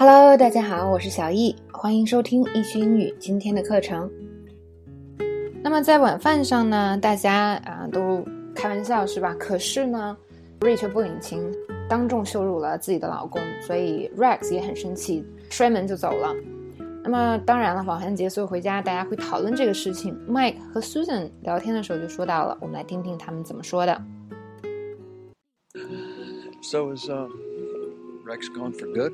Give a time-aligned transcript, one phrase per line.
[0.00, 4.10] Hello，大家好，我是小易，欢迎收听易趣英语今天的课程。
[5.62, 8.24] 那么在晚饭上呢，大家啊都
[8.54, 9.36] 开玩笑是吧？
[9.38, 10.16] 可是呢
[10.60, 11.52] ，Ray 却不领情，
[11.86, 16.34] 当众羞辱了自己的老公，所以 Rex 也很生气，摔门就走了。
[17.04, 20.18] 那么当然了，晚饭结束回家，大家会讨论这个事情。
[20.26, 24.02] Mike 和 Susan 聊天的时候就说到了，我们来听听他们怎么说的。
[26.62, 27.28] So is uh,
[28.24, 29.12] Rex gone for good?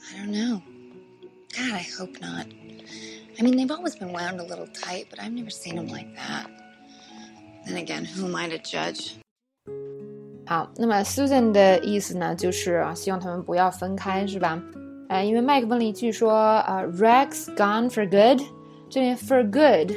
[0.00, 0.62] I don't know.
[1.56, 2.46] God, I hope not.
[3.38, 6.14] I mean, they've always been wound a little tight, but I've never seen them like
[6.16, 6.46] that.
[7.66, 9.14] Then again, who am I to judge?
[10.46, 14.62] 好，那么 Susan 的意思呢，就是啊，希望他们不要分开，是吧？
[15.08, 18.40] 呃，因为 Mike 问了一句说啊，Rex gone for good，
[18.88, 19.92] 这边 for good，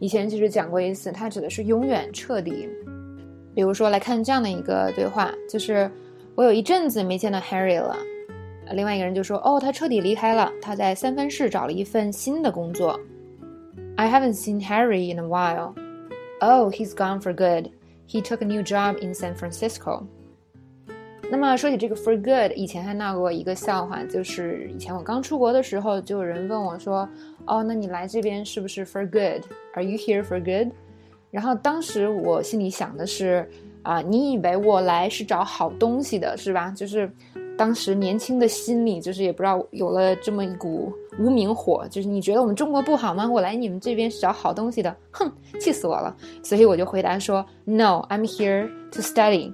[0.00, 2.68] 以前其实讲过一次，它指的是永远彻底。
[3.54, 5.90] 比如说，来看这样的一个对话，就是
[6.34, 7.96] 我有一阵子没见到 Harry 了。
[8.72, 12.98] 另外一个人就说：“哦，他彻底离开了，他在三藩市找了一份新的工作。”
[13.96, 15.74] I haven't seen Harry in a while.
[16.40, 17.70] Oh, he's gone for good.
[18.08, 20.04] He took a new job in San Francisco.
[21.30, 27.08] 那么说起这个 for good，以前还闹过一个笑话，就是以前我刚出国的时候，就有人问我说
[27.46, 29.44] ：“哦，那你来这边是不是 for good?
[29.74, 30.72] Are you here for good？”
[31.30, 33.48] 然后当时我心里想的是，
[33.82, 36.72] 啊，你以为我来是找好东西的，是吧？
[36.74, 37.08] 就是
[37.60, 43.28] 当时年轻的心里，就是也不知道有了这么一股无名火，就是你觉得我们中国不好吗？
[43.30, 45.30] 我来你们这边是找好东西的，哼，
[45.60, 46.16] 气死我了！
[46.42, 49.52] 所以我就回答说，No，I'm here to study。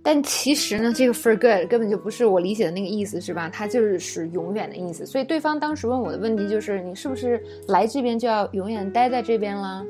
[0.00, 3.50] 但其实呢，这个 for good 根本就不是我理解的那个意思，是吧？
[3.52, 5.04] 它就是是永远的意思。
[5.04, 9.84] 所以对方当时问我的问题就是，你是不是来这边就要永远待在这边了？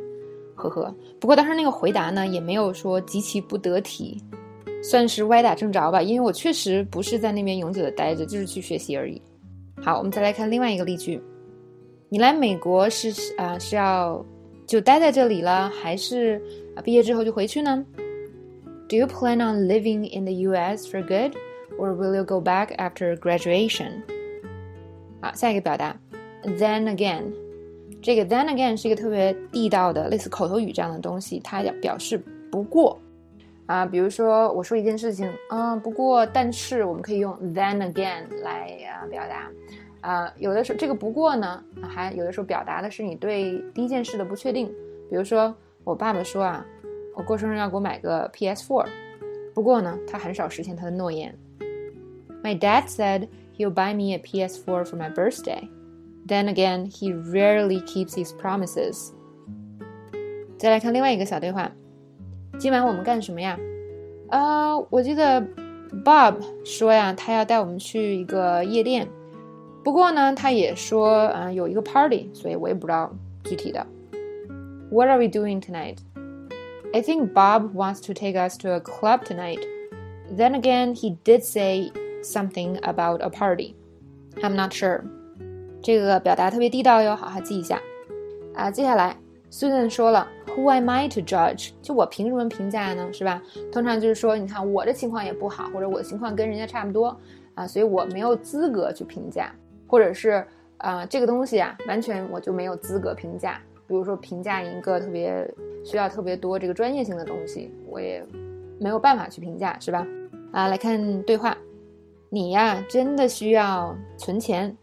[0.55, 4.19] 呵呵，不过当时那个回答呢，也没有说极其不得体，
[4.83, 6.01] 算是歪打正着吧。
[6.03, 9.21] 因为我确实不是在那边永久的待着，就是去学习而已。
[9.83, 11.21] 好，我们再来看另外一个例句：
[12.09, 14.25] 你来美国是啊是要
[14.67, 16.41] 就待在这里了，还是
[16.75, 17.84] 啊毕业之后就回去呢
[18.88, 20.87] ？Do you plan on living in the U.S.
[20.87, 21.37] for good,
[21.78, 24.03] or will you go back after graduation？
[25.21, 25.99] 好，下一个表达
[26.43, 27.25] ：Then again。
[28.00, 32.17] 这个 then again 是一个特别地道的类似口头语这样的东西，它表示
[32.49, 32.97] 不过
[33.69, 39.51] 啊，比如说我说一件事情，嗯，不过但是我们可以用 then again 来啊表达
[40.01, 44.69] 啊，有的时候这个不过呢，还有的时候表达的是你对第一件事的不确定，
[45.11, 46.65] 比如说我爸爸说啊，
[47.15, 48.87] 我过生日要给我买个 PS4，
[49.55, 51.35] 不过呢，他很少实现他的诺言。
[52.43, 55.69] My dad said he'll buy me a PS4 for my birthday.
[56.27, 59.11] Then again, he rarely keeps his promises.
[60.56, 61.73] 再来看另外一个小对话，
[62.58, 63.56] 今晚我们干什么呀？
[64.30, 65.41] 啊，我记得
[66.04, 69.08] Bob 说呀，他要带我们去一个夜店。
[69.84, 73.14] 不过呢，他也说啊，有一个 party，所以我也不知道
[73.44, 73.86] 具体的。
[74.91, 75.98] What are we doing tonight?
[76.92, 79.60] I think Bob wants to take us to a club tonight.
[80.36, 81.92] Then again, he did say
[82.25, 83.75] something about a party.
[84.42, 85.02] I'm not sure.
[85.80, 87.80] 这个表达特别地道哟，好好记一下。
[88.54, 89.16] 啊，接下来
[89.50, 91.70] Susan 说了，Who am I to judge？
[91.81, 93.10] 就我凭什么评价呢？
[93.12, 93.42] 是吧？
[93.72, 97.16] 通常就是说，你看我的情况也不好，或者我的情况跟人家差不多
[97.54, 99.50] 啊，所以我没有资格去评价，
[99.87, 100.44] 或者是
[100.76, 103.60] 啊，这个东西啊，完全我就没有资格评价。
[103.87, 105.50] 比如说评价一个特别
[105.82, 108.22] 需要特别多这个专业性的东西，我也
[108.78, 110.06] 没有办法去评价，是吧？
[110.53, 111.56] 啊，来看对话，
[112.28, 114.76] 你呀，真的需要存钱。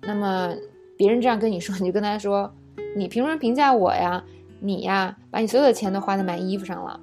[0.00, 0.54] 那么
[0.96, 2.50] 别人这样跟你说，你就跟他说
[2.96, 4.24] ：“你凭什么评价我呀？
[4.60, 6.98] 你呀，把你所有的钱都花在买衣服上了。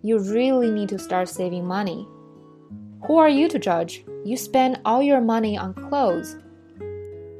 [0.00, 2.06] You really need to start saving money.
[3.02, 4.00] Who are you to judge?
[4.24, 6.36] You spend all your money on clothes.”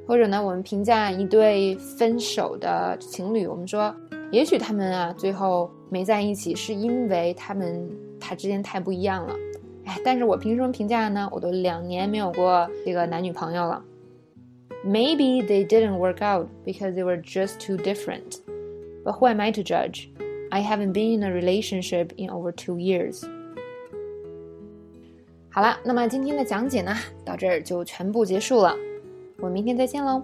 [0.06, 3.94] 或者呢，我们评价一对分手的情侣，我们说，
[4.30, 7.88] 也许他们啊最后没在一起，是因为他们
[8.20, 9.34] 他之间太不一样了。
[9.86, 11.26] 哎，但是我凭什么评价呢？
[11.32, 13.82] 我都两年没有过这个男女朋友了。
[14.83, 18.39] Maybe they didn't work out because they were just too different.
[19.03, 20.09] But who am I to judge?
[20.51, 23.23] I haven't been in a relationship in over two years.
[25.51, 26.95] 好了，那么今天的讲解呢，
[27.25, 28.75] 到这儿就全部结束了。
[29.37, 30.23] 我们明天再见喽。